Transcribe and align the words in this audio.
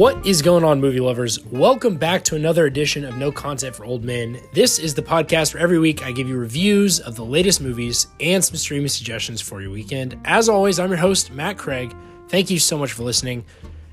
What 0.00 0.26
is 0.26 0.40
going 0.40 0.64
on, 0.64 0.80
movie 0.80 0.98
lovers? 0.98 1.44
Welcome 1.44 1.98
back 1.98 2.24
to 2.24 2.34
another 2.34 2.64
edition 2.64 3.04
of 3.04 3.18
No 3.18 3.30
Content 3.30 3.76
for 3.76 3.84
Old 3.84 4.02
Men. 4.02 4.40
This 4.54 4.78
is 4.78 4.94
the 4.94 5.02
podcast 5.02 5.52
where 5.52 5.62
every 5.62 5.78
week 5.78 6.02
I 6.02 6.10
give 6.10 6.26
you 6.26 6.38
reviews 6.38 7.00
of 7.00 7.16
the 7.16 7.24
latest 7.26 7.60
movies 7.60 8.06
and 8.18 8.42
some 8.42 8.56
streaming 8.56 8.88
suggestions 8.88 9.42
for 9.42 9.60
your 9.60 9.70
weekend. 9.70 10.18
As 10.24 10.48
always, 10.48 10.78
I'm 10.78 10.88
your 10.88 10.96
host, 10.96 11.32
Matt 11.32 11.58
Craig. 11.58 11.94
Thank 12.28 12.48
you 12.48 12.58
so 12.58 12.78
much 12.78 12.92
for 12.92 13.02
listening. 13.02 13.44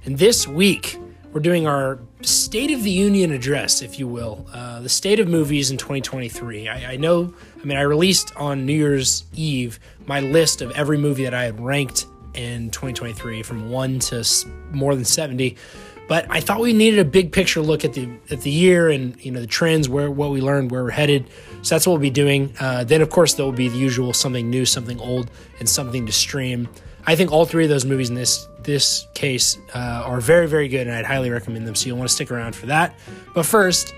And 0.06 0.18
this 0.18 0.48
week, 0.48 0.98
we're 1.34 1.42
doing 1.42 1.68
our 1.68 2.00
State 2.22 2.72
of 2.72 2.84
the 2.84 2.92
Union 2.92 3.34
address, 3.34 3.82
if 3.82 4.00
you 4.00 4.08
will, 4.08 4.48
uh, 4.54 4.80
the 4.80 4.88
state 4.88 5.20
of 5.20 5.28
movies 5.28 5.72
in 5.72 5.78
2023. 5.78 6.70
I, 6.70 6.94
I 6.94 6.96
know, 6.96 7.34
I 7.62 7.66
mean, 7.66 7.78
I 7.78 7.82
released 7.82 8.34
on 8.38 8.66
New 8.66 8.72
Year's 8.72 9.26
Eve 9.36 9.78
my 10.06 10.22
list 10.22 10.62
of 10.62 10.72
every 10.72 10.98
movie 10.98 11.26
that 11.26 11.34
I 11.34 11.44
had 11.44 11.60
ranked 11.60 12.06
in 12.34 12.70
2023 12.70 13.44
from 13.44 13.70
1 13.70 14.00
to 14.00 14.26
more 14.72 14.96
than 14.96 15.04
70 15.04 15.58
but 16.08 16.26
I 16.30 16.40
thought 16.40 16.60
we 16.60 16.74
needed 16.74 17.00
a 17.00 17.06
big 17.06 17.32
picture 17.32 17.62
look 17.62 17.84
at 17.84 17.94
the 17.94 18.10
at 18.32 18.42
the 18.42 18.50
year 18.50 18.90
and 18.90 19.20
you 19.24 19.32
know 19.32 19.42
the 19.42 19.48
trends, 19.48 19.90
where 19.90 20.10
what 20.10 20.32
we 20.32 20.42
learned, 20.42 20.72
where 20.72 20.84
we're 20.84 20.90
headed. 20.90 21.30
So 21.62 21.76
that's 21.76 21.86
what 21.86 21.94
we'll 21.94 22.02
be 22.02 22.10
doing. 22.10 22.54
Uh, 22.60 22.84
then 22.84 23.02
of 23.02 23.10
course 23.10 23.34
there 23.34 23.46
will 23.46 23.52
be 23.52 23.68
the 23.68 23.78
usual 23.78 24.14
something 24.14 24.50
new, 24.50 24.66
something 24.66 25.00
old, 25.00 25.30
and 25.60 25.68
something 25.68 26.06
to 26.06 26.12
stream. 26.12 26.70
I 27.06 27.16
think 27.16 27.32
all 27.32 27.46
three 27.46 27.64
of 27.64 27.70
those 27.70 27.86
movies 27.86 28.10
in 28.10 28.16
this 28.16 28.48
this 28.64 29.08
case 29.14 29.58
uh, 29.74 30.04
are 30.06 30.22
very 30.22 30.48
very 30.48 30.68
good, 30.68 30.88
and 30.88 30.96
I'd 30.96 31.06
highly 31.06 31.30
recommend 31.30 31.68
them. 31.68 31.76
So 31.76 31.88
you'll 31.88 31.98
want 31.98 32.10
to 32.10 32.16
stick 32.16 32.32
around 32.32 32.56
for 32.56 32.68
that. 32.68 32.96
But 33.34 33.46
first, 33.46 33.94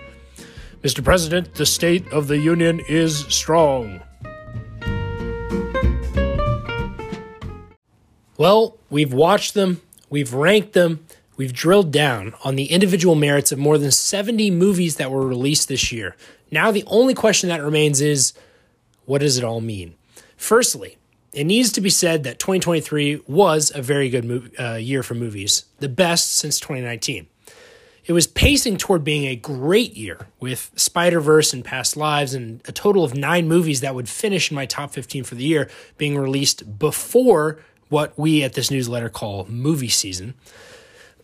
Mr. 0.84 1.04
President, 1.04 1.56
the 1.56 1.66
state 1.66 2.08
of 2.12 2.28
the 2.28 2.38
union 2.38 2.82
is 2.88 3.26
strong. 3.28 4.02
Well, 8.38 8.78
we've 8.90 9.12
watched 9.12 9.54
them, 9.54 9.82
we've 10.10 10.34
ranked 10.34 10.72
them, 10.72 11.06
we've 11.40 11.54
drilled 11.54 11.90
down 11.90 12.34
on 12.44 12.58
the 12.58 12.66
individual 12.66 13.16
merits 13.16 13.54
of 13.54 13.58
more 13.58 13.78
than 13.78 13.92
70 13.92 14.52
movies 14.52 14.98
that 14.98 15.10
were 15.10 15.26
released 15.26 15.70
this 15.70 15.90
year. 15.90 16.18
Now, 16.52 16.70
the 16.70 16.84
only 16.86 17.14
question 17.14 17.48
that 17.48 17.64
remains 17.64 18.02
is 18.02 18.34
what 19.06 19.22
does 19.22 19.38
it 19.38 19.44
all 19.46 19.62
mean? 19.62 19.96
Firstly, 20.36 20.98
it 21.32 21.46
needs 21.46 21.72
to 21.72 21.82
be 21.82 21.90
said 21.90 22.26
that 22.26 22.40
2023 22.40 23.22
was 23.26 23.72
a 23.74 23.82
very 23.82 24.10
good 24.10 24.54
uh, 24.60 24.74
year 24.74 25.02
for 25.02 25.14
movies, 25.16 25.64
the 25.80 25.88
best 25.88 26.36
since 26.36 26.60
2019. 26.60 27.28
It 28.04 28.12
was 28.12 28.28
pacing 28.28 28.76
toward 28.76 29.06
being 29.06 29.26
a 29.26 29.38
great 29.38 29.96
year 29.96 30.28
with 30.42 30.72
Spider 30.76 31.22
Verse 31.22 31.54
and 31.54 31.64
Past 31.64 31.96
Lives, 31.96 32.34
and 32.34 32.60
a 32.68 32.74
total 32.74 33.06
of 33.06 33.16
nine 33.16 33.48
movies 33.48 33.80
that 33.80 33.96
would 33.96 34.10
finish 34.10 34.52
in 34.52 34.56
my 34.56 34.66
top 34.66 34.92
15 34.92 35.24
for 35.24 35.36
the 35.36 35.44
year 35.46 35.70
being 35.98 36.18
released 36.18 36.80
before 36.80 37.60
what 37.88 38.18
we 38.20 38.44
at 38.44 38.54
this 38.54 38.70
newsletter 38.70 39.10
call 39.10 39.46
movie 39.46 39.88
season. 39.88 40.34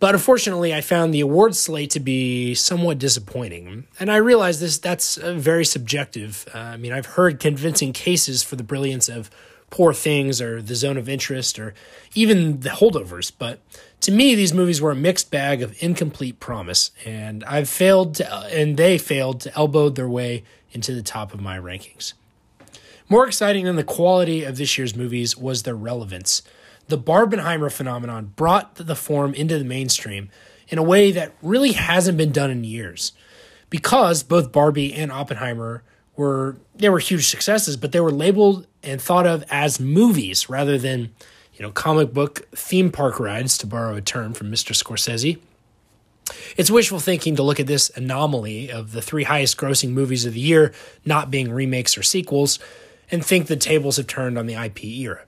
But 0.06 0.14
unfortunately, 0.14 0.72
I 0.72 0.82
found 0.82 1.16
the 1.16 1.22
award 1.22 1.56
slate 1.56 1.90
to 1.90 2.00
be 2.00 2.54
somewhat 2.54 3.00
disappointing. 3.00 3.88
And 4.00 4.12
I 4.12 4.18
realize 4.18 4.60
this 4.60 4.78
that's 4.78 5.18
uh, 5.18 5.34
very 5.34 5.66
subjective. 5.66 6.48
Uh, 6.54 6.60
I 6.60 6.78
mean, 6.78 6.94
I've 6.94 7.08
heard 7.08 7.40
convincing 7.40 7.92
cases 7.92 8.44
for 8.44 8.56
the 8.56 8.62
brilliance 8.62 9.10
of 9.10 9.32
Poor 9.72 9.94
Things 9.94 10.40
or 10.44 10.62
The 10.62 10.76
Zone 10.76 10.98
of 10.98 11.10
Interest 11.10 11.58
or 11.58 11.74
even 12.14 12.60
The 12.60 12.70
Holdovers, 12.70 13.32
but 13.36 13.62
to 14.02 14.12
me 14.12 14.36
these 14.36 14.54
movies 14.54 14.80
were 14.80 14.92
a 14.92 14.96
mixed 14.96 15.32
bag 15.32 15.64
of 15.64 15.76
incomplete 15.82 16.40
promise 16.40 16.92
and 17.04 17.44
I've 17.46 17.68
failed 17.68 18.14
to, 18.18 18.32
and 18.32 18.78
they 18.78 19.00
failed 19.00 19.42
to 19.42 19.58
elbow 19.58 19.90
their 19.90 20.08
way 20.08 20.44
into 20.72 20.94
the 20.94 21.02
top 21.02 21.34
of 21.34 21.42
my 21.42 21.58
rankings. 21.58 22.14
More 23.10 23.26
exciting 23.26 23.66
than 23.66 23.76
the 23.76 23.84
quality 23.84 24.44
of 24.44 24.58
this 24.58 24.78
year's 24.78 24.96
movies 24.96 25.36
was 25.36 25.64
their 25.64 25.76
relevance 25.76 26.44
the 26.88 26.98
Barbenheimer 26.98 27.72
phenomenon 27.72 28.34
brought 28.36 28.76
the 28.76 28.96
form 28.96 29.34
into 29.34 29.58
the 29.58 29.66
mainstream 29.66 30.30
in 30.68 30.78
a 30.78 30.84
way 30.84 31.12
that 31.12 31.34
really 31.42 31.74
hasn't 31.74 32.18
been 32.18 32.32
done 32.32 32.52
in 32.52 32.64
years. 32.64 33.12
Because 33.70 34.24
both 34.24 34.52
Barbie 34.52 34.94
and 34.94 35.12
Oppenheimer 35.12 35.84
were 36.16 36.58
they 36.76 36.90
were 36.90 37.00
huge 37.00 37.28
successes, 37.28 37.78
but 37.78 37.92
they 37.92 38.00
were 38.00 38.12
labeled 38.12 38.68
and 38.84 39.02
thought 39.02 39.28
of 39.28 39.44
as 39.50 39.80
movies 39.80 40.50
rather 40.50 40.78
than, 40.78 41.14
you 41.54 41.62
know, 41.62 41.72
comic 41.72 42.14
book 42.14 42.48
theme 42.56 42.92
park 42.92 43.20
rides 43.20 43.58
to 43.58 43.68
borrow 43.68 43.96
a 43.96 44.02
term 44.02 44.34
from 44.34 44.52
Mr. 44.52 44.72
Scorsese. 44.72 45.40
It's 46.58 46.72
wishful 46.72 47.00
thinking 47.00 47.36
to 47.36 47.44
look 47.44 47.60
at 47.60 47.68
this 47.68 47.92
anomaly 47.96 48.72
of 48.72 48.94
the 48.94 49.02
three 49.02 49.24
highest 49.24 49.58
grossing 49.58 49.92
movies 49.92 50.26
of 50.26 50.34
the 50.34 50.40
year 50.40 50.74
not 51.04 51.30
being 51.30 51.52
remakes 51.52 51.98
or 51.98 52.04
sequels 52.04 52.60
and 53.12 53.24
think 53.24 53.48
the 53.48 53.56
tables 53.56 53.98
have 53.98 54.08
turned 54.08 54.38
on 54.38 54.48
the 54.48 54.56
IP 54.56 54.84
era. 54.86 55.22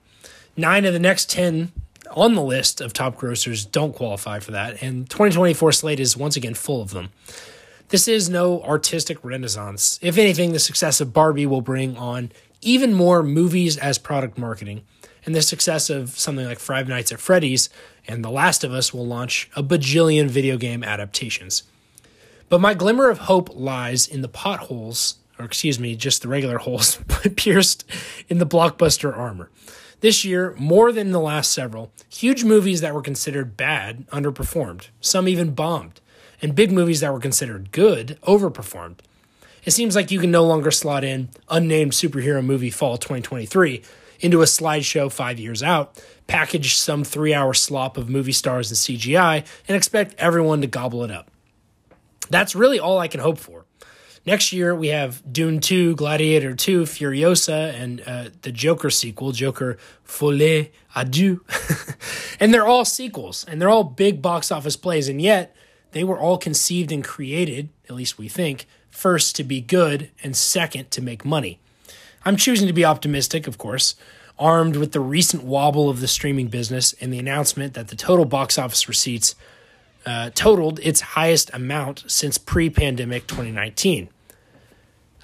Nine 0.58 0.84
of 0.86 0.92
the 0.92 0.98
next 0.98 1.30
10 1.30 1.70
on 2.10 2.34
the 2.34 2.42
list 2.42 2.80
of 2.80 2.92
top 2.92 3.16
grossers 3.16 3.70
don't 3.70 3.94
qualify 3.94 4.40
for 4.40 4.50
that, 4.50 4.82
and 4.82 5.08
2024 5.08 5.70
slate 5.70 6.00
is 6.00 6.16
once 6.16 6.34
again 6.34 6.54
full 6.54 6.82
of 6.82 6.90
them. 6.90 7.10
This 7.90 8.08
is 8.08 8.28
no 8.28 8.60
artistic 8.62 9.24
renaissance. 9.24 10.00
If 10.02 10.18
anything, 10.18 10.52
the 10.52 10.58
success 10.58 11.00
of 11.00 11.12
Barbie 11.12 11.46
will 11.46 11.60
bring 11.60 11.96
on 11.96 12.32
even 12.60 12.92
more 12.92 13.22
movies 13.22 13.76
as 13.76 13.98
product 13.98 14.36
marketing, 14.36 14.82
and 15.24 15.32
the 15.32 15.42
success 15.42 15.90
of 15.90 16.18
something 16.18 16.44
like 16.44 16.58
Five 16.58 16.88
Nights 16.88 17.12
at 17.12 17.20
Freddy's 17.20 17.70
and 18.08 18.24
The 18.24 18.30
Last 18.30 18.64
of 18.64 18.72
Us 18.72 18.92
will 18.92 19.06
launch 19.06 19.48
a 19.54 19.62
bajillion 19.62 20.26
video 20.26 20.56
game 20.56 20.82
adaptations. 20.82 21.62
But 22.48 22.60
my 22.60 22.74
glimmer 22.74 23.10
of 23.10 23.18
hope 23.18 23.48
lies 23.54 24.08
in 24.08 24.22
the 24.22 24.28
potholes, 24.28 25.18
or 25.38 25.44
excuse 25.44 25.78
me, 25.78 25.94
just 25.94 26.22
the 26.22 26.28
regular 26.28 26.58
holes 26.58 26.98
pierced 27.36 27.84
in 28.28 28.38
the 28.38 28.46
blockbuster 28.46 29.16
armor. 29.16 29.50
This 30.00 30.24
year, 30.24 30.54
more 30.58 30.92
than 30.92 31.10
the 31.10 31.20
last 31.20 31.50
several, 31.50 31.90
huge 32.08 32.44
movies 32.44 32.80
that 32.82 32.94
were 32.94 33.02
considered 33.02 33.56
bad 33.56 34.06
underperformed, 34.10 34.88
some 35.00 35.26
even 35.26 35.54
bombed, 35.54 36.00
and 36.40 36.54
big 36.54 36.70
movies 36.70 37.00
that 37.00 37.12
were 37.12 37.18
considered 37.18 37.72
good 37.72 38.16
overperformed. 38.22 38.98
It 39.64 39.72
seems 39.72 39.96
like 39.96 40.12
you 40.12 40.20
can 40.20 40.30
no 40.30 40.44
longer 40.44 40.70
slot 40.70 41.02
in 41.02 41.30
unnamed 41.48 41.92
superhero 41.92 42.44
movie 42.44 42.70
fall 42.70 42.96
2023 42.96 43.82
into 44.20 44.40
a 44.40 44.44
slideshow 44.44 45.10
five 45.10 45.40
years 45.40 45.64
out, 45.64 46.00
package 46.28 46.76
some 46.76 47.02
three 47.02 47.34
hour 47.34 47.52
slop 47.52 47.96
of 47.96 48.08
movie 48.08 48.32
stars 48.32 48.70
and 48.70 48.78
CGI, 48.78 49.44
and 49.66 49.76
expect 49.76 50.14
everyone 50.18 50.60
to 50.60 50.68
gobble 50.68 51.02
it 51.02 51.10
up. 51.10 51.28
That's 52.30 52.54
really 52.54 52.78
all 52.78 52.98
I 52.98 53.08
can 53.08 53.20
hope 53.20 53.38
for. 53.38 53.64
Next 54.28 54.52
year, 54.52 54.74
we 54.74 54.88
have 54.88 55.22
Dune 55.32 55.58
2, 55.58 55.96
Gladiator 55.96 56.54
2, 56.54 56.82
Furiosa, 56.82 57.72
and 57.72 58.02
uh, 58.04 58.28
the 58.42 58.52
Joker 58.52 58.90
sequel, 58.90 59.32
Joker 59.32 59.78
Folie 60.04 60.70
à 60.94 61.10
Deux. 61.10 61.40
And 62.38 62.52
they're 62.52 62.66
all 62.66 62.84
sequels, 62.84 63.46
and 63.48 63.58
they're 63.58 63.70
all 63.70 63.84
big 63.84 64.20
box 64.20 64.52
office 64.52 64.76
plays, 64.76 65.08
and 65.08 65.22
yet 65.22 65.56
they 65.92 66.04
were 66.04 66.18
all 66.18 66.36
conceived 66.36 66.92
and 66.92 67.02
created, 67.02 67.70
at 67.88 67.94
least 67.94 68.18
we 68.18 68.28
think, 68.28 68.66
first 68.90 69.34
to 69.36 69.44
be 69.44 69.62
good 69.62 70.10
and 70.22 70.36
second 70.36 70.90
to 70.90 71.00
make 71.00 71.24
money. 71.24 71.58
I'm 72.22 72.36
choosing 72.36 72.66
to 72.66 72.74
be 72.74 72.84
optimistic, 72.84 73.46
of 73.46 73.56
course, 73.56 73.94
armed 74.38 74.76
with 74.76 74.92
the 74.92 75.00
recent 75.00 75.42
wobble 75.42 75.88
of 75.88 76.00
the 76.00 76.06
streaming 76.06 76.48
business 76.48 76.92
and 77.00 77.10
the 77.10 77.18
announcement 77.18 77.72
that 77.72 77.88
the 77.88 77.96
total 77.96 78.26
box 78.26 78.58
office 78.58 78.90
receipts 78.90 79.34
uh, 80.04 80.28
totaled 80.34 80.80
its 80.80 81.00
highest 81.00 81.50
amount 81.54 82.04
since 82.08 82.36
pre 82.36 82.68
pandemic 82.68 83.26
2019. 83.26 84.10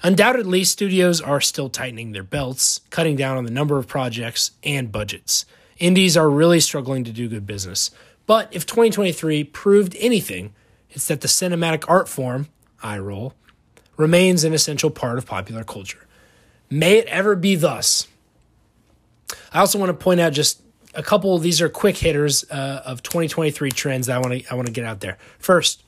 Undoubtedly, 0.05 0.63
studios 0.63 1.19
are 1.19 1.41
still 1.41 1.67
tightening 1.67 2.11
their 2.11 2.21
belts, 2.21 2.81
cutting 2.91 3.15
down 3.15 3.37
on 3.37 3.43
the 3.43 3.49
number 3.49 3.79
of 3.79 3.87
projects 3.87 4.51
and 4.63 4.91
budgets. 4.91 5.47
Indies 5.79 6.15
are 6.15 6.29
really 6.29 6.59
struggling 6.59 7.03
to 7.05 7.11
do 7.11 7.27
good 7.27 7.47
business. 7.47 7.89
But 8.27 8.47
if 8.51 8.67
2023 8.67 9.45
proved 9.45 9.95
anything, 9.99 10.53
it's 10.91 11.07
that 11.07 11.21
the 11.21 11.27
cinematic 11.27 11.85
art 11.87 12.07
form, 12.07 12.49
eye 12.83 12.99
roll, 12.99 13.33
remains 13.97 14.43
an 14.43 14.53
essential 14.53 14.91
part 14.91 15.17
of 15.17 15.25
popular 15.25 15.63
culture. 15.63 16.05
May 16.69 16.99
it 16.99 17.07
ever 17.07 17.35
be 17.35 17.55
thus. 17.55 18.07
I 19.51 19.59
also 19.61 19.79
want 19.79 19.89
to 19.89 19.95
point 19.95 20.19
out 20.19 20.33
just 20.33 20.61
a 20.93 21.01
couple. 21.01 21.39
These 21.39 21.61
are 21.61 21.67
quick 21.67 21.97
hitters 21.97 22.45
uh, 22.51 22.83
of 22.85 23.01
2023 23.01 23.71
trends 23.71 24.05
that 24.05 24.17
I 24.17 24.19
want 24.19 24.39
to 24.39 24.51
I 24.51 24.53
want 24.53 24.67
to 24.67 24.71
get 24.71 24.85
out 24.85 24.99
there. 24.99 25.17
First, 25.39 25.83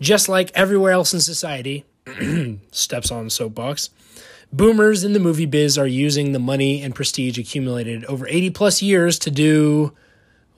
just 0.00 0.28
like 0.28 0.52
everywhere 0.54 0.92
else 0.92 1.12
in 1.12 1.20
society, 1.20 1.86
steps 2.72 3.10
on 3.10 3.30
soapbox. 3.30 3.90
Boomers 4.52 5.04
in 5.04 5.12
the 5.12 5.20
movie 5.20 5.46
biz 5.46 5.78
are 5.78 5.86
using 5.86 6.32
the 6.32 6.38
money 6.38 6.82
and 6.82 6.94
prestige 6.94 7.38
accumulated 7.38 8.04
over 8.06 8.26
80 8.26 8.50
plus 8.50 8.82
years 8.82 9.18
to 9.20 9.30
do, 9.30 9.92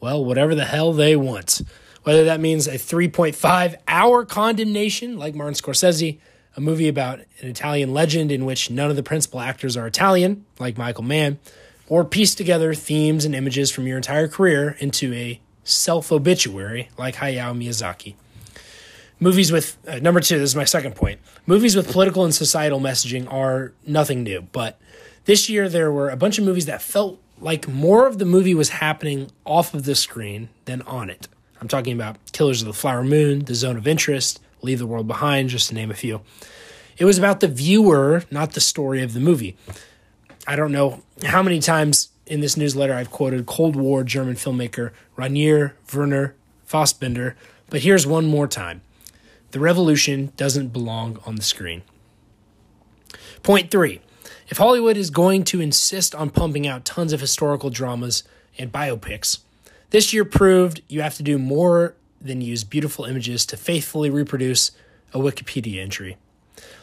well, 0.00 0.24
whatever 0.24 0.54
the 0.54 0.64
hell 0.64 0.92
they 0.92 1.14
want. 1.14 1.60
Whether 2.04 2.24
that 2.24 2.40
means 2.40 2.66
a 2.66 2.74
3.5 2.74 3.76
hour 3.86 4.24
condemnation, 4.24 5.18
like 5.18 5.34
Martin 5.34 5.54
Scorsese, 5.54 6.18
a 6.56 6.60
movie 6.60 6.88
about 6.88 7.20
an 7.40 7.48
Italian 7.48 7.92
legend 7.92 8.32
in 8.32 8.44
which 8.44 8.70
none 8.70 8.90
of 8.90 8.96
the 8.96 9.02
principal 9.02 9.40
actors 9.40 9.76
are 9.76 9.86
Italian, 9.86 10.44
like 10.58 10.76
Michael 10.76 11.04
Mann, 11.04 11.38
or 11.88 12.04
piece 12.04 12.34
together 12.34 12.74
themes 12.74 13.24
and 13.24 13.34
images 13.34 13.70
from 13.70 13.86
your 13.86 13.98
entire 13.98 14.28
career 14.28 14.76
into 14.80 15.12
a 15.12 15.40
self 15.64 16.10
obituary, 16.10 16.88
like 16.98 17.16
Hayao 17.16 17.56
Miyazaki. 17.56 18.14
Movies 19.22 19.52
with 19.52 19.78
uh, 19.86 20.00
number 20.00 20.18
two, 20.18 20.36
this 20.40 20.50
is 20.50 20.56
my 20.56 20.64
second 20.64 20.96
point. 20.96 21.20
Movies 21.46 21.76
with 21.76 21.92
political 21.92 22.24
and 22.24 22.34
societal 22.34 22.80
messaging 22.80 23.32
are 23.32 23.72
nothing 23.86 24.24
new, 24.24 24.48
but 24.50 24.80
this 25.26 25.48
year 25.48 25.68
there 25.68 25.92
were 25.92 26.10
a 26.10 26.16
bunch 26.16 26.40
of 26.40 26.44
movies 26.44 26.66
that 26.66 26.82
felt 26.82 27.20
like 27.38 27.68
more 27.68 28.08
of 28.08 28.18
the 28.18 28.24
movie 28.24 28.52
was 28.52 28.70
happening 28.70 29.30
off 29.46 29.74
of 29.74 29.84
the 29.84 29.94
screen 29.94 30.48
than 30.64 30.82
on 30.82 31.08
it. 31.08 31.28
I'm 31.60 31.68
talking 31.68 31.92
about 31.92 32.16
Killers 32.32 32.62
of 32.62 32.66
the 32.66 32.72
Flower 32.72 33.04
Moon, 33.04 33.44
The 33.44 33.54
Zone 33.54 33.76
of 33.76 33.86
Interest, 33.86 34.40
Leave 34.60 34.80
the 34.80 34.88
World 34.88 35.06
Behind, 35.06 35.50
just 35.50 35.68
to 35.68 35.74
name 35.76 35.92
a 35.92 35.94
few. 35.94 36.22
It 36.98 37.04
was 37.04 37.16
about 37.16 37.38
the 37.38 37.46
viewer, 37.46 38.24
not 38.32 38.54
the 38.54 38.60
story 38.60 39.04
of 39.04 39.14
the 39.14 39.20
movie. 39.20 39.56
I 40.48 40.56
don't 40.56 40.72
know 40.72 41.00
how 41.26 41.44
many 41.44 41.60
times 41.60 42.08
in 42.26 42.40
this 42.40 42.56
newsletter 42.56 42.92
I've 42.92 43.12
quoted 43.12 43.46
Cold 43.46 43.76
War 43.76 44.02
German 44.02 44.34
filmmaker 44.34 44.90
Rainer 45.14 45.76
Werner 45.94 46.34
Fassbinder, 46.68 47.34
but 47.70 47.82
here's 47.82 48.04
one 48.04 48.26
more 48.26 48.48
time. 48.48 48.80
The 49.52 49.60
revolution 49.60 50.32
doesn't 50.36 50.72
belong 50.72 51.18
on 51.24 51.36
the 51.36 51.42
screen. 51.42 51.82
Point 53.42 53.70
three 53.70 54.00
if 54.48 54.58
Hollywood 54.58 54.96
is 54.96 55.10
going 55.10 55.44
to 55.44 55.60
insist 55.60 56.14
on 56.14 56.30
pumping 56.30 56.66
out 56.66 56.84
tons 56.84 57.12
of 57.12 57.20
historical 57.20 57.70
dramas 57.70 58.24
and 58.58 58.72
biopics, 58.72 59.38
this 59.90 60.12
year 60.12 60.24
proved 60.24 60.82
you 60.88 61.02
have 61.02 61.14
to 61.16 61.22
do 61.22 61.38
more 61.38 61.94
than 62.20 62.40
use 62.40 62.64
beautiful 62.64 63.04
images 63.04 63.44
to 63.46 63.56
faithfully 63.56 64.10
reproduce 64.10 64.72
a 65.12 65.18
Wikipedia 65.18 65.80
entry. 65.82 66.16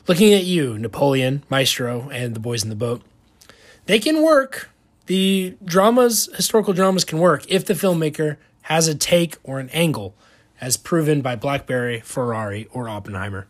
Looking 0.08 0.34
at 0.34 0.44
you, 0.44 0.78
Napoleon, 0.78 1.44
Maestro, 1.50 2.10
and 2.10 2.36
the 2.36 2.40
boys 2.40 2.64
in 2.64 2.70
the 2.70 2.76
boat, 2.76 3.02
they 3.86 4.00
can 4.00 4.22
work. 4.22 4.70
The 5.08 5.56
dramas, 5.64 6.30
historical 6.36 6.74
dramas 6.74 7.04
can 7.04 7.18
work 7.18 7.46
if 7.48 7.66
the 7.66 7.74
filmmaker 7.74 8.38
has 8.64 8.88
a 8.88 8.94
take 8.94 9.38
or 9.44 9.60
an 9.60 9.70
angle, 9.70 10.16
as 10.62 10.78
proven 10.78 11.22
by 11.22 11.36
Blackberry, 11.36 12.00
Ferrari, 12.02 12.68
or 12.72 12.90
Oppenheimer. 12.90 13.48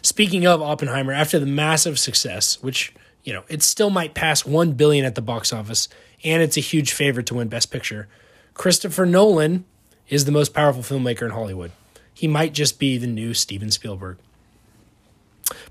Speaking 0.00 0.46
of 0.46 0.60
Oppenheimer, 0.60 1.12
after 1.12 1.38
the 1.38 1.46
massive 1.46 1.98
success, 1.98 2.62
which 2.62 2.94
you 3.24 3.32
know, 3.32 3.44
it 3.48 3.62
still 3.62 3.90
might 3.90 4.14
pass 4.14 4.44
1 4.44 4.72
billion 4.72 5.04
at 5.04 5.14
the 5.14 5.22
box 5.22 5.52
office 5.52 5.88
and 6.24 6.42
it's 6.42 6.56
a 6.56 6.60
huge 6.60 6.92
favorite 6.92 7.26
to 7.26 7.34
win 7.34 7.48
best 7.48 7.70
picture. 7.70 8.08
Christopher 8.54 9.06
Nolan 9.06 9.64
is 10.08 10.24
the 10.24 10.32
most 10.32 10.52
powerful 10.54 10.82
filmmaker 10.82 11.22
in 11.22 11.30
Hollywood. 11.30 11.72
He 12.12 12.28
might 12.28 12.52
just 12.52 12.78
be 12.78 12.98
the 12.98 13.06
new 13.06 13.34
Steven 13.34 13.70
Spielberg. 13.70 14.18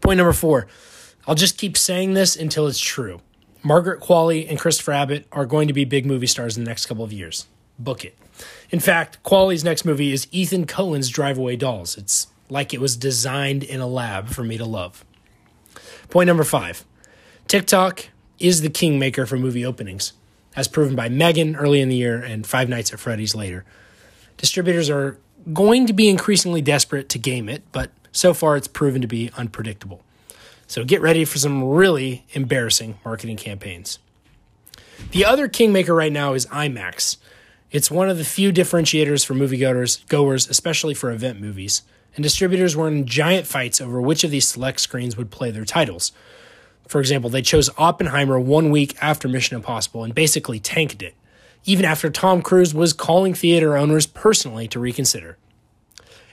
Point 0.02 0.18
number 0.18 0.34
4. 0.34 0.68
I'll 1.28 1.36
just 1.36 1.58
keep 1.58 1.78
saying 1.78 2.14
this 2.14 2.36
until 2.36 2.68
it's 2.68 2.80
true. 2.80 3.22
Margaret 3.64 4.02
Qualley 4.02 4.50
and 4.50 4.60
Christopher 4.60 4.94
Abbott 4.94 5.28
are 5.32 5.46
going 5.46 5.68
to 5.68 5.74
be 5.74 5.86
big 5.86 6.06
movie 6.06 6.28
stars 6.28 6.58
in 6.58 6.64
the 6.64 6.70
next 6.70 6.88
couple 6.88 7.04
of 7.04 7.14
years. 7.14 7.48
Book 7.78 8.04
it. 8.04 8.18
In 8.70 8.80
fact, 8.80 9.22
Qualley's 9.24 9.64
next 9.64 9.86
movie 9.86 10.12
is 10.12 10.28
Ethan 10.32 10.66
Coen's 10.66 11.12
Driveaway 11.12 11.58
Dolls. 11.58 11.98
It's 11.98 12.28
like 12.50 12.74
it 12.74 12.82
was 12.82 12.96
designed 12.96 13.64
in 13.64 13.80
a 13.80 13.88
lab 13.88 14.30
for 14.30 14.44
me 14.44 14.58
to 14.58 14.66
love. 14.66 15.06
Point 16.10 16.28
number 16.28 16.44
five 16.44 16.86
TikTok 17.48 18.08
is 18.40 18.62
the 18.62 18.70
kingmaker 18.70 19.26
for 19.26 19.38
movie 19.38 19.66
openings, 19.66 20.14
as 20.56 20.68
proven 20.68 20.96
by 20.96 21.10
Megan 21.10 21.56
early 21.56 21.82
in 21.82 21.90
the 21.90 21.96
year 21.96 22.22
and 22.22 22.46
Five 22.46 22.70
Nights 22.70 22.92
at 22.92 23.00
Freddy's 23.00 23.36
later. 23.36 23.66
Distributors 24.38 24.90
are 24.90 25.20
going 25.54 25.86
to 25.88 25.94
be 25.94 26.10
increasingly 26.10 26.62
desperate 26.62 27.10
to 27.10 27.20
game 27.20 27.50
it, 27.50 27.64
but 27.72 27.92
so 28.12 28.34
far 28.34 28.58
it's 28.58 28.68
proven 28.68 29.02
to 29.02 29.08
be 29.08 29.32
unpredictable. 29.38 30.02
So 30.68 30.84
get 30.84 31.02
ready 31.02 31.26
for 31.26 31.38
some 31.38 31.64
really 31.64 32.26
embarrassing 32.32 32.98
marketing 33.04 33.38
campaigns. 33.38 34.00
The 35.12 35.26
other 35.26 35.48
kingmaker 35.48 35.94
right 35.94 36.12
now 36.12 36.34
is 36.34 36.46
IMAX. 36.48 37.18
It's 37.72 37.90
one 37.90 38.10
of 38.10 38.18
the 38.18 38.26
few 38.26 38.52
differentiators 38.52 39.26
for 39.26 39.34
moviegoers, 39.34 40.06
goers, 40.10 40.50
especially 40.50 40.94
for 40.94 41.10
event 41.10 41.40
movies. 41.40 41.84
And 42.16 42.22
distributors 42.22 42.76
were 42.76 42.90
in 42.90 43.06
giant 43.06 43.48
fights 43.48 43.80
over 43.80 44.02
which 44.02 44.26
of 44.26 44.32
these 44.32 44.46
select 44.46 44.82
screens 44.82 45.16
would 45.16 45.32
play 45.32 45.52
their 45.52 45.64
titles. 45.64 46.12
For 46.90 47.00
example, 47.00 47.30
they 47.30 47.42
chose 47.42 47.70
Oppenheimer 47.78 48.38
one 48.38 48.72
week 48.72 48.98
after 49.02 49.30
Mission 49.30 49.56
Impossible 49.56 50.04
and 50.04 50.14
basically 50.14 50.60
tanked 50.60 51.02
it, 51.02 51.16
even 51.64 51.86
after 51.86 52.10
Tom 52.10 52.42
Cruise 52.42 52.74
was 52.74 52.92
calling 52.92 53.34
theater 53.34 53.78
owners 53.78 54.06
personally 54.06 54.68
to 54.68 54.78
reconsider. 54.78 55.38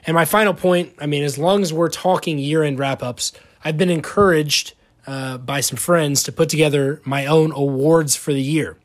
And 0.05 0.15
my 0.15 0.25
final 0.25 0.53
point 0.53 0.93
I 0.99 1.05
mean, 1.05 1.23
as 1.23 1.37
long 1.37 1.61
as 1.61 1.71
we're 1.71 1.87
talking 1.87 2.37
year 2.37 2.63
end 2.63 2.79
wrap 2.79 3.01
ups, 3.01 3.31
I've 3.63 3.77
been 3.77 3.89
encouraged 3.89 4.73
uh, 5.07 5.37
by 5.37 5.61
some 5.61 5.77
friends 5.77 6.21
to 6.23 6.33
put 6.33 6.49
together 6.49 7.01
my 7.05 7.25
own 7.25 7.53
awards 7.53 8.17
for 8.17 8.33
the 8.33 8.41
year. 8.41 8.75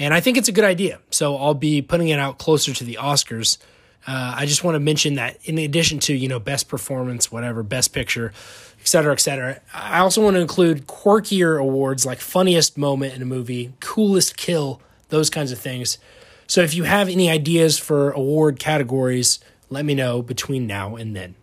And 0.00 0.14
I 0.14 0.20
think 0.20 0.38
it's 0.38 0.48
a 0.48 0.52
good 0.52 0.64
idea. 0.64 0.98
So 1.10 1.36
I'll 1.36 1.54
be 1.54 1.82
putting 1.82 2.08
it 2.08 2.18
out 2.18 2.38
closer 2.38 2.72
to 2.72 2.84
the 2.84 2.98
Oscars. 3.00 3.58
Uh, 4.06 4.32
I 4.34 4.46
just 4.46 4.64
want 4.64 4.76
to 4.76 4.80
mention 4.80 5.16
that 5.16 5.36
in 5.44 5.58
addition 5.58 5.98
to, 6.00 6.14
you 6.14 6.26
know, 6.26 6.40
best 6.40 6.68
performance, 6.68 7.30
whatever, 7.30 7.62
best 7.62 7.92
picture, 7.92 8.32
et 8.80 8.88
cetera, 8.88 9.12
et 9.12 9.20
cetera. 9.20 9.60
I 9.74 9.98
also 9.98 10.24
want 10.24 10.36
to 10.36 10.40
include 10.40 10.86
quirkier 10.86 11.60
awards 11.60 12.06
like 12.06 12.18
funniest 12.18 12.78
moment 12.78 13.14
in 13.14 13.20
a 13.20 13.26
movie, 13.26 13.74
coolest 13.80 14.38
kill, 14.38 14.80
those 15.10 15.28
kinds 15.28 15.52
of 15.52 15.58
things. 15.58 15.98
So 16.46 16.62
if 16.62 16.72
you 16.72 16.84
have 16.84 17.10
any 17.10 17.28
ideas 17.28 17.78
for 17.78 18.10
award 18.10 18.58
categories, 18.58 19.38
let 19.68 19.84
me 19.84 19.94
know 19.94 20.22
between 20.22 20.66
now 20.66 20.96
and 20.96 21.14
then. 21.14 21.34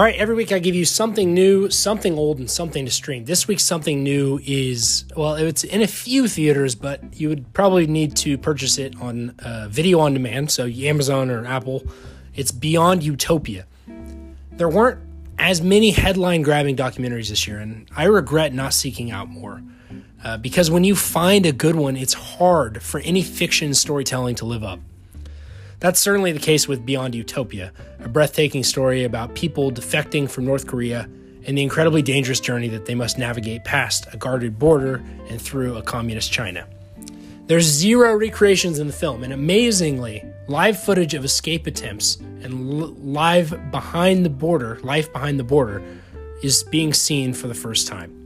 All 0.00 0.06
right, 0.06 0.16
every 0.16 0.34
week 0.34 0.50
I 0.50 0.60
give 0.60 0.74
you 0.74 0.86
something 0.86 1.34
new, 1.34 1.68
something 1.68 2.16
old, 2.16 2.38
and 2.38 2.50
something 2.50 2.86
to 2.86 2.90
stream. 2.90 3.26
This 3.26 3.46
week's 3.46 3.64
something 3.64 4.02
new 4.02 4.40
is, 4.46 5.04
well, 5.14 5.34
it's 5.34 5.62
in 5.62 5.82
a 5.82 5.86
few 5.86 6.26
theaters, 6.26 6.74
but 6.74 7.20
you 7.20 7.28
would 7.28 7.52
probably 7.52 7.86
need 7.86 8.16
to 8.16 8.38
purchase 8.38 8.78
it 8.78 8.98
on 8.98 9.34
uh, 9.40 9.68
video 9.68 10.00
on 10.00 10.14
demand, 10.14 10.50
so 10.52 10.64
Amazon 10.64 11.30
or 11.30 11.44
Apple 11.44 11.84
it's 12.34 12.50
Beyond 12.50 13.02
Utopia. 13.02 13.66
There 14.52 14.70
weren't 14.70 15.00
as 15.38 15.60
many 15.60 15.90
headline 15.90 16.40
grabbing 16.40 16.76
documentaries 16.76 17.28
this 17.28 17.46
year, 17.46 17.58
and 17.58 17.86
I 17.94 18.04
regret 18.04 18.54
not 18.54 18.72
seeking 18.72 19.10
out 19.10 19.28
more. 19.28 19.62
Uh, 20.24 20.38
because 20.38 20.70
when 20.70 20.82
you 20.82 20.96
find 20.96 21.44
a 21.44 21.52
good 21.52 21.76
one, 21.76 21.98
it's 21.98 22.14
hard 22.14 22.82
for 22.82 23.00
any 23.00 23.20
fiction 23.22 23.74
storytelling 23.74 24.36
to 24.36 24.46
live 24.46 24.64
up. 24.64 24.80
That's 25.80 25.98
certainly 25.98 26.32
the 26.32 26.38
case 26.38 26.68
with 26.68 26.84
Beyond 26.84 27.14
Utopia, 27.14 27.72
a 28.04 28.08
breathtaking 28.08 28.64
story 28.64 29.04
about 29.04 29.34
people 29.34 29.72
defecting 29.72 30.28
from 30.28 30.44
North 30.44 30.66
Korea 30.66 31.08
and 31.46 31.56
the 31.56 31.62
incredibly 31.62 32.02
dangerous 32.02 32.38
journey 32.38 32.68
that 32.68 32.84
they 32.84 32.94
must 32.94 33.16
navigate 33.16 33.64
past 33.64 34.06
a 34.12 34.18
guarded 34.18 34.58
border 34.58 35.02
and 35.30 35.40
through 35.40 35.76
a 35.76 35.82
communist 35.82 36.30
China. 36.30 36.66
There's 37.46 37.64
zero 37.64 38.14
recreations 38.14 38.78
in 38.78 38.88
the 38.88 38.92
film, 38.92 39.24
and 39.24 39.32
amazingly, 39.32 40.22
live 40.48 40.78
footage 40.78 41.14
of 41.14 41.24
escape 41.24 41.66
attempts 41.66 42.16
and 42.42 43.14
live 43.14 43.58
behind 43.70 44.24
the 44.24 44.30
border, 44.30 44.78
life 44.82 45.10
behind 45.14 45.40
the 45.40 45.44
border, 45.44 45.82
is 46.42 46.62
being 46.64 46.92
seen 46.92 47.32
for 47.32 47.48
the 47.48 47.54
first 47.54 47.88
time. 47.88 48.19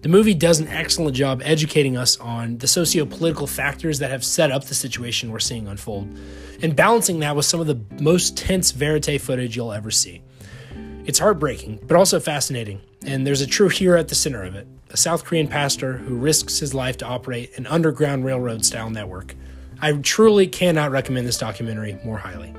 The 0.00 0.08
movie 0.08 0.34
does 0.34 0.60
an 0.60 0.68
excellent 0.68 1.16
job 1.16 1.42
educating 1.44 1.96
us 1.96 2.16
on 2.18 2.58
the 2.58 2.68
socio 2.68 3.04
political 3.04 3.48
factors 3.48 3.98
that 3.98 4.10
have 4.10 4.24
set 4.24 4.52
up 4.52 4.64
the 4.64 4.74
situation 4.74 5.32
we're 5.32 5.40
seeing 5.40 5.66
unfold, 5.66 6.16
and 6.62 6.76
balancing 6.76 7.18
that 7.20 7.34
with 7.34 7.46
some 7.46 7.60
of 7.60 7.66
the 7.66 7.80
most 8.00 8.36
tense 8.36 8.70
verite 8.70 9.20
footage 9.20 9.56
you'll 9.56 9.72
ever 9.72 9.90
see. 9.90 10.22
It's 11.04 11.18
heartbreaking, 11.18 11.80
but 11.86 11.96
also 11.96 12.20
fascinating, 12.20 12.80
and 13.06 13.26
there's 13.26 13.40
a 13.40 13.46
true 13.46 13.68
hero 13.68 13.98
at 13.98 14.08
the 14.08 14.14
center 14.14 14.44
of 14.44 14.54
it 14.54 14.68
a 14.90 14.96
South 14.96 15.24
Korean 15.24 15.48
pastor 15.48 15.98
who 15.98 16.16
risks 16.16 16.58
his 16.58 16.72
life 16.72 16.96
to 16.98 17.06
operate 17.06 17.56
an 17.58 17.66
underground 17.66 18.24
railroad 18.24 18.64
style 18.64 18.88
network. 18.88 19.34
I 19.82 19.92
truly 19.92 20.46
cannot 20.46 20.90
recommend 20.90 21.26
this 21.26 21.38
documentary 21.38 21.98
more 22.04 22.16
highly. 22.18 22.54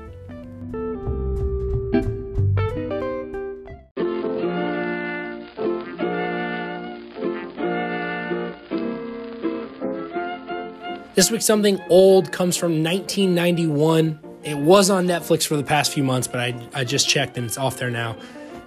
This 11.16 11.28
week, 11.28 11.42
something 11.42 11.80
old 11.88 12.30
comes 12.30 12.56
from 12.56 12.84
1991. 12.84 14.20
It 14.44 14.56
was 14.56 14.90
on 14.90 15.08
Netflix 15.08 15.44
for 15.44 15.56
the 15.56 15.64
past 15.64 15.92
few 15.92 16.04
months, 16.04 16.28
but 16.28 16.40
I, 16.40 16.68
I 16.72 16.84
just 16.84 17.08
checked 17.08 17.36
and 17.36 17.44
it's 17.44 17.58
off 17.58 17.78
there 17.78 17.90
now. 17.90 18.16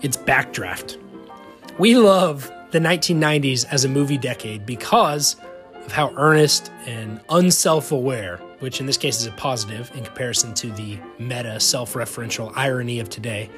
It's 0.01 0.17
Backdraft. 0.17 0.97
We 1.79 1.95
love 1.95 2.51
the 2.71 2.79
1990s 2.79 3.65
as 3.71 3.85
a 3.85 3.89
movie 3.89 4.17
decade 4.17 4.65
because 4.65 5.37
of 5.85 5.93
how 5.93 6.13
earnest 6.17 6.69
and 6.85 7.21
unself 7.29 7.93
aware, 7.93 8.37
which 8.59 8.81
in 8.81 8.87
this 8.87 8.97
case 8.97 9.21
is 9.21 9.25
a 9.25 9.31
positive 9.31 9.89
in 9.95 10.03
comparison 10.03 10.53
to 10.55 10.69
the 10.71 10.99
meta 11.19 11.61
self 11.61 11.93
referential 11.93 12.51
irony 12.57 12.99
of 12.99 13.09
today, 13.09 13.49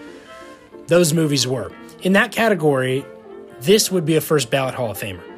those 0.86 1.12
movies 1.12 1.48
were. 1.48 1.72
In 2.04 2.14
that 2.14 2.32
category, 2.32 3.04
this 3.62 3.92
would 3.92 4.06
be 4.06 4.16
a 4.16 4.22
first 4.22 4.52
ballot 4.52 4.76
Hall 4.76 4.92
of 4.92 5.00
Famer. 5.00 5.35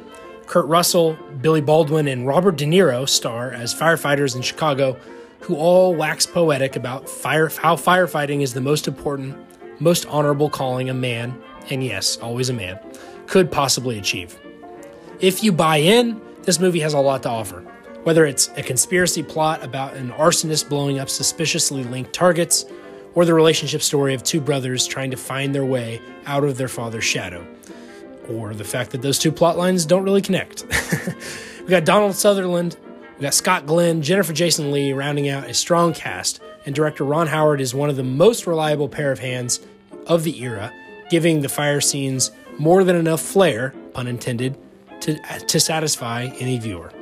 Kurt 0.48 0.66
Russell, 0.66 1.12
Billy 1.42 1.60
Baldwin, 1.60 2.08
and 2.08 2.26
Robert 2.26 2.56
De 2.56 2.64
Niro 2.64 3.06
star 3.06 3.52
as 3.52 3.74
firefighters 3.74 4.34
in 4.34 4.40
Chicago 4.40 4.96
who 5.40 5.54
all 5.54 5.94
wax 5.94 6.24
poetic 6.24 6.74
about 6.74 7.08
fire, 7.08 7.48
how 7.48 7.76
firefighting 7.76 8.42
is 8.42 8.54
the 8.54 8.60
most 8.60 8.88
important, 8.88 9.36
most 9.78 10.06
honorable 10.06 10.48
calling 10.48 10.88
a 10.88 10.94
man, 10.94 11.38
and 11.70 11.84
yes, 11.84 12.16
always 12.16 12.48
a 12.48 12.54
man, 12.54 12.78
could 13.26 13.52
possibly 13.52 13.98
achieve. 13.98 14.38
If 15.20 15.44
you 15.44 15.52
buy 15.52 15.76
in, 15.76 16.20
this 16.42 16.58
movie 16.58 16.80
has 16.80 16.94
a 16.94 16.98
lot 16.98 17.22
to 17.24 17.28
offer. 17.28 17.60
Whether 18.04 18.24
it's 18.24 18.48
a 18.56 18.62
conspiracy 18.62 19.22
plot 19.22 19.62
about 19.62 19.94
an 19.94 20.10
arsonist 20.12 20.70
blowing 20.70 20.98
up 20.98 21.10
suspiciously 21.10 21.84
linked 21.84 22.14
targets, 22.14 22.64
or 23.14 23.26
the 23.26 23.34
relationship 23.34 23.82
story 23.82 24.14
of 24.14 24.22
two 24.22 24.40
brothers 24.40 24.86
trying 24.86 25.10
to 25.10 25.16
find 25.16 25.54
their 25.54 25.64
way 25.64 26.00
out 26.24 26.44
of 26.44 26.56
their 26.56 26.68
father's 26.68 27.04
shadow, 27.04 27.46
or 28.30 28.54
the 28.54 28.64
fact 28.64 28.90
that 28.90 29.02
those 29.02 29.18
two 29.18 29.32
plot 29.32 29.56
lines 29.56 29.86
don't 29.86 30.04
really 30.04 30.22
connect. 30.22 30.64
we 31.60 31.68
got 31.68 31.84
Donald 31.84 32.14
Sutherland 32.14 32.76
We 33.16 33.22
got 33.22 33.34
Scott 33.34 33.66
Glenn, 33.66 34.02
Jennifer 34.02 34.32
Jason 34.32 34.70
Leigh 34.70 34.92
rounding 34.92 35.28
out 35.28 35.48
a 35.48 35.54
strong 35.54 35.92
cast, 35.92 36.40
and 36.66 36.74
director 36.74 37.04
Ron 37.04 37.26
Howard 37.26 37.60
is 37.60 37.74
one 37.74 37.90
of 37.90 37.96
the 37.96 38.04
most 38.04 38.46
reliable 38.46 38.88
pair 38.88 39.10
of 39.10 39.18
hands 39.18 39.60
of 40.06 40.24
the 40.24 40.42
era, 40.42 40.72
giving 41.10 41.40
the 41.42 41.48
fire 41.48 41.80
scenes 41.80 42.30
more 42.58 42.84
than 42.84 42.96
enough 42.96 43.20
flair, 43.20 43.74
pun 43.92 44.06
intended, 44.06 44.56
to, 45.00 45.18
to 45.46 45.60
satisfy 45.60 46.24
any 46.38 46.58
viewer. 46.58 46.92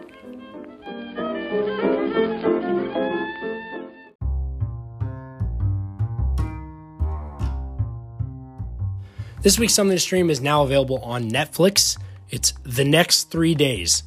This 9.46 9.60
week's 9.60 9.74
Something 9.74 9.94
to 9.94 10.00
Stream 10.00 10.28
is 10.28 10.40
now 10.40 10.64
available 10.64 10.98
on 11.04 11.30
Netflix. 11.30 11.96
It's 12.30 12.52
The 12.64 12.84
Next 12.84 13.30
Three 13.30 13.54
Days. 13.54 14.02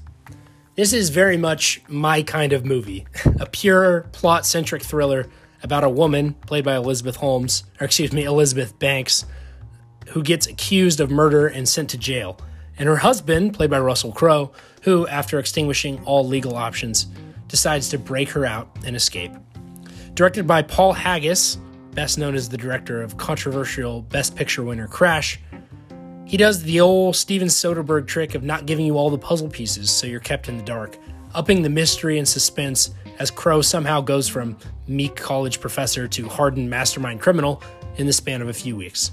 This 0.76 0.92
is 0.92 1.12
very 1.12 1.38
much 1.38 1.82
my 1.88 2.24
kind 2.24 2.52
of 2.52 2.66
movie 2.66 3.08
a 3.40 3.46
pure 3.46 4.02
plot 4.12 4.46
centric 4.46 4.84
thriller 4.84 5.28
about 5.64 5.86
a 5.86 5.90
woman, 5.90 6.34
played 6.34 6.66
by 6.66 6.76
Elizabeth 6.76 7.16
Holmes, 7.16 7.64
or 7.80 7.86
excuse 7.86 8.12
me, 8.12 8.26
Elizabeth 8.26 8.78
Banks, 8.80 9.26
who 10.10 10.24
gets 10.24 10.46
accused 10.46 11.00
of 11.00 11.10
murder 11.10 11.48
and 11.48 11.70
sent 11.70 11.90
to 11.92 11.98
jail, 11.98 12.38
and 12.78 12.90
her 12.90 12.98
husband, 12.98 13.54
played 13.54 13.70
by 13.70 13.80
Russell 13.80 14.12
Crowe, 14.12 14.52
who, 14.82 15.08
after 15.08 15.40
extinguishing 15.40 16.04
all 16.04 16.28
legal 16.28 16.58
options, 16.58 17.08
decides 17.48 17.88
to 17.88 17.98
break 17.98 18.28
her 18.32 18.46
out 18.46 18.70
and 18.86 18.94
escape. 18.94 19.32
Directed 20.16 20.46
by 20.46 20.64
Paul 20.64 20.92
Haggis, 20.92 21.58
best 22.00 22.18
known 22.18 22.34
as 22.34 22.48
the 22.48 22.56
director 22.56 23.02
of 23.02 23.18
controversial 23.18 24.04
Best 24.04 24.34
Picture 24.34 24.64
winner 24.64 24.88
Crash, 24.88 25.38
he 26.24 26.38
does 26.38 26.64
the 26.64 26.80
old 26.80 27.14
Steven 27.14 27.50
Soderbergh 27.50 28.08
trick 28.08 28.36
of 28.36 28.42
not 28.42 28.66
giving 28.66 28.86
you 28.86 28.98
all 28.98 29.10
the 29.10 29.18
puzzle 29.18 29.50
pieces 29.50 29.92
so 29.92 30.08
you're 30.08 30.22
kept 30.22 30.48
in 30.48 30.56
the 30.56 30.64
dark, 30.64 30.98
upping 31.34 31.62
the 31.62 31.70
mystery 31.70 32.18
and 32.18 32.26
suspense 32.26 32.92
as 33.20 33.30
Crowe 33.30 33.62
somehow 33.62 34.00
goes 34.00 34.30
from 34.30 34.58
meek 34.88 35.18
college 35.18 35.60
professor 35.60 36.08
to 36.08 36.30
hardened 36.30 36.70
mastermind 36.70 37.20
criminal 37.20 37.62
in 37.98 38.08
the 38.08 38.14
span 38.14 38.42
of 38.42 38.48
a 38.48 38.54
few 38.54 38.78
weeks. 38.78 39.12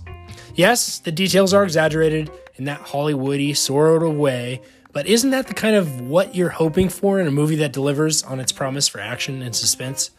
Yes, 0.54 1.00
the 1.00 1.10
details 1.10 1.52
are 1.52 1.64
exaggerated 1.64 2.30
in 2.54 2.66
that 2.66 2.80
Hollywoody 2.80 3.56
sort 3.56 4.04
of 4.04 4.14
way, 4.14 4.62
but 4.92 5.08
isn't 5.08 5.30
that 5.30 5.48
the 5.48 5.54
kind 5.54 5.74
of 5.74 6.02
what 6.02 6.36
you're 6.36 6.50
hoping 6.50 6.88
for 6.88 7.18
in 7.18 7.26
a 7.26 7.32
movie 7.32 7.56
that 7.56 7.72
delivers 7.72 8.22
on 8.22 8.38
its 8.38 8.52
promise 8.52 8.86
for 8.86 9.00
action 9.00 9.42
and 9.42 9.56
suspense? 9.56 10.12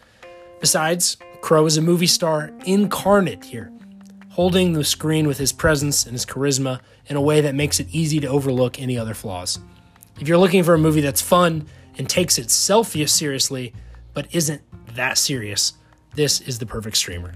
Besides, 0.59 1.17
Crowe 1.41 1.65
is 1.65 1.77
a 1.77 1.81
movie 1.81 2.07
star 2.07 2.51
incarnate 2.65 3.43
here, 3.43 3.71
holding 4.29 4.73
the 4.73 4.83
screen 4.83 5.27
with 5.27 5.37
his 5.37 5.51
presence 5.51 6.05
and 6.05 6.13
his 6.13 6.25
charisma 6.25 6.79
in 7.05 7.15
a 7.15 7.21
way 7.21 7.41
that 7.41 7.55
makes 7.55 7.79
it 7.79 7.87
easy 7.91 8.19
to 8.19 8.27
overlook 8.27 8.81
any 8.81 8.97
other 8.97 9.13
flaws. 9.13 9.59
If 10.19 10.27
you're 10.27 10.37
looking 10.37 10.63
for 10.63 10.73
a 10.73 10.79
movie 10.79 11.01
that's 11.01 11.21
fun 11.21 11.67
and 11.97 12.09
takes 12.09 12.37
itself 12.37 12.91
seriously, 12.91 13.73
but 14.13 14.27
isn't 14.33 14.61
that 14.95 15.17
serious, 15.17 15.73
this 16.15 16.41
is 16.41 16.57
the 16.57 16.65
perfect 16.65 16.97
streamer. 16.97 17.33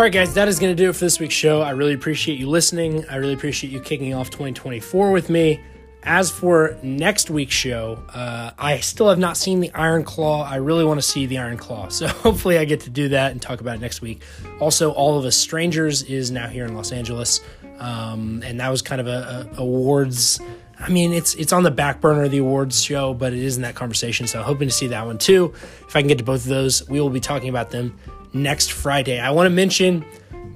All 0.00 0.04
right, 0.04 0.10
guys, 0.10 0.32
that 0.32 0.48
is 0.48 0.58
going 0.58 0.74
to 0.74 0.82
do 0.82 0.88
it 0.88 0.94
for 0.94 1.04
this 1.04 1.20
week's 1.20 1.34
show. 1.34 1.60
I 1.60 1.72
really 1.72 1.92
appreciate 1.92 2.38
you 2.38 2.48
listening. 2.48 3.04
I 3.10 3.16
really 3.16 3.34
appreciate 3.34 3.70
you 3.70 3.80
kicking 3.80 4.14
off 4.14 4.30
2024 4.30 5.12
with 5.12 5.28
me. 5.28 5.60
As 6.04 6.30
for 6.30 6.78
next 6.82 7.28
week's 7.28 7.54
show, 7.54 8.02
uh, 8.14 8.52
I 8.58 8.80
still 8.80 9.10
have 9.10 9.18
not 9.18 9.36
seen 9.36 9.60
the 9.60 9.70
Iron 9.74 10.04
Claw. 10.04 10.42
I 10.42 10.56
really 10.56 10.86
want 10.86 10.96
to 10.96 11.06
see 11.06 11.26
the 11.26 11.36
Iron 11.36 11.58
Claw, 11.58 11.88
so 11.90 12.08
hopefully 12.08 12.56
I 12.56 12.64
get 12.64 12.80
to 12.80 12.88
do 12.88 13.10
that 13.10 13.32
and 13.32 13.42
talk 13.42 13.60
about 13.60 13.76
it 13.76 13.82
next 13.82 14.00
week. 14.00 14.22
Also, 14.58 14.90
All 14.90 15.18
of 15.18 15.26
Us 15.26 15.36
Strangers 15.36 16.02
is 16.04 16.30
now 16.30 16.48
here 16.48 16.64
in 16.64 16.74
Los 16.74 16.92
Angeles, 16.92 17.42
um, 17.78 18.42
and 18.42 18.58
that 18.58 18.70
was 18.70 18.80
kind 18.80 19.02
of 19.02 19.06
a, 19.06 19.50
a, 19.58 19.60
awards. 19.60 20.40
I 20.78 20.88
mean, 20.88 21.12
it's 21.12 21.34
it's 21.34 21.52
on 21.52 21.62
the 21.62 21.70
back 21.70 22.00
burner 22.00 22.22
of 22.22 22.30
the 22.30 22.38
awards 22.38 22.82
show, 22.82 23.12
but 23.12 23.34
it 23.34 23.40
is 23.40 23.56
in 23.56 23.62
that 23.64 23.74
conversation. 23.74 24.26
So 24.26 24.38
I'm 24.38 24.46
hoping 24.46 24.66
to 24.66 24.74
see 24.74 24.86
that 24.86 25.04
one 25.04 25.18
too. 25.18 25.52
If 25.86 25.94
I 25.94 26.00
can 26.00 26.08
get 26.08 26.16
to 26.16 26.24
both 26.24 26.44
of 26.44 26.48
those, 26.48 26.88
we 26.88 27.02
will 27.02 27.10
be 27.10 27.20
talking 27.20 27.50
about 27.50 27.68
them 27.68 28.00
next 28.32 28.72
Friday. 28.72 29.18
I 29.18 29.30
want 29.30 29.44
to 29.46 29.50
mention 29.50 30.04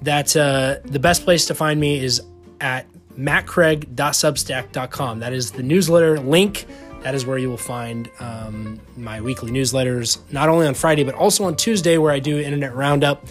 that 0.03 0.37
uh, 0.37 0.77
the 0.85 0.99
best 0.99 1.25
place 1.25 1.47
to 1.47 1.55
find 1.55 1.81
me 1.81 2.03
is 2.03 2.21
at 2.61 2.87
mattcraig.substack.com. 3.19 5.21
That 5.21 5.33
is 5.33 5.53
the 5.53 5.63
newsletter 5.63 6.19
link. 6.21 6.67
That 7.03 7.15
is 7.15 7.25
where 7.27 7.39
you 7.39 7.49
will 7.51 7.57
find 7.57 8.11
um, 8.19 8.81
my 8.97 9.21
weekly 9.21 9.53
newsletters, 9.53 10.19
not 10.33 10.49
only 10.49 10.67
on 10.67 10.75
Friday, 10.75 11.05
but 11.05 11.15
also 11.15 11.45
on 11.45 11.55
Tuesday, 11.57 11.99
where 11.99 12.13
I 12.13 12.19
do 12.19 12.39
Internet 12.39 12.75
Roundup. 12.75 13.25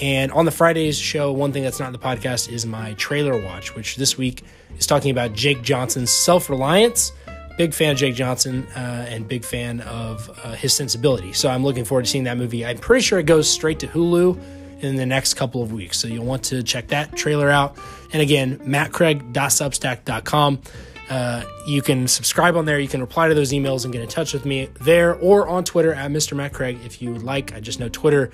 And 0.00 0.30
on 0.32 0.44
the 0.44 0.50
Fridays 0.50 0.98
show, 0.98 1.32
one 1.32 1.52
thing 1.52 1.62
that's 1.62 1.80
not 1.80 1.86
in 1.86 1.92
the 1.92 1.98
podcast 1.98 2.52
is 2.52 2.66
my 2.66 2.92
trailer 2.94 3.40
watch, 3.42 3.74
which 3.74 3.96
this 3.96 4.18
week 4.18 4.44
is 4.78 4.86
talking 4.86 5.10
about 5.10 5.32
Jake 5.32 5.62
Johnson's 5.62 6.10
self 6.10 6.50
reliance. 6.50 7.12
Big 7.56 7.72
fan 7.72 7.92
of 7.92 7.98
Jake 7.98 8.14
Johnson 8.14 8.66
uh, 8.76 9.06
and 9.08 9.26
big 9.26 9.44
fan 9.44 9.80
of 9.80 10.28
uh, 10.44 10.54
his 10.54 10.74
sensibility. 10.74 11.32
So 11.32 11.48
I'm 11.48 11.64
looking 11.64 11.84
forward 11.84 12.04
to 12.04 12.10
seeing 12.10 12.24
that 12.24 12.36
movie. 12.36 12.66
I'm 12.66 12.78
pretty 12.78 13.02
sure 13.02 13.18
it 13.18 13.26
goes 13.26 13.48
straight 13.48 13.80
to 13.80 13.86
Hulu 13.86 14.38
in 14.80 14.96
the 14.96 15.06
next 15.06 15.34
couple 15.34 15.62
of 15.62 15.72
weeks. 15.72 15.98
So 15.98 16.08
you'll 16.08 16.24
want 16.24 16.44
to 16.44 16.62
check 16.62 16.88
that 16.88 17.16
trailer 17.16 17.50
out. 17.50 17.76
And 18.12 18.22
again, 18.22 18.58
mattcraig.substack.com. 18.58 20.60
Uh, 21.08 21.44
you 21.66 21.82
can 21.82 22.08
subscribe 22.08 22.56
on 22.56 22.64
there. 22.64 22.78
You 22.78 22.88
can 22.88 23.00
reply 23.00 23.28
to 23.28 23.34
those 23.34 23.52
emails 23.52 23.84
and 23.84 23.92
get 23.92 24.02
in 24.02 24.08
touch 24.08 24.32
with 24.32 24.44
me 24.44 24.68
there 24.80 25.14
or 25.14 25.48
on 25.48 25.64
Twitter 25.64 25.92
at 25.92 26.10
Mr. 26.10 26.36
Matt 26.36 26.52
Craig 26.52 26.78
if 26.84 27.00
you 27.00 27.12
would 27.12 27.22
like. 27.22 27.54
I 27.54 27.60
just 27.60 27.78
know 27.78 27.88
Twitter 27.88 28.30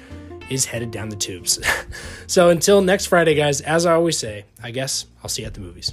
is 0.50 0.64
headed 0.64 0.90
down 0.90 1.10
the 1.10 1.16
tubes. 1.16 1.60
so 2.26 2.48
until 2.48 2.80
next 2.80 3.06
Friday, 3.06 3.34
guys, 3.34 3.60
as 3.60 3.86
I 3.86 3.92
always 3.92 4.18
say, 4.18 4.46
I 4.62 4.70
guess 4.70 5.06
I'll 5.22 5.28
see 5.28 5.42
you 5.42 5.46
at 5.46 5.54
the 5.54 5.60
movies. 5.60 5.92